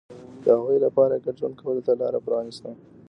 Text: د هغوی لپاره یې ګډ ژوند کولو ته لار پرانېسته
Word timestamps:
د 0.43 0.45
هغوی 0.57 0.77
لپاره 0.85 1.13
یې 1.15 1.23
ګډ 1.25 1.35
ژوند 1.39 1.55
کولو 1.61 1.81
ته 1.87 1.91
لار 2.01 2.13
پرانېسته 2.25 2.69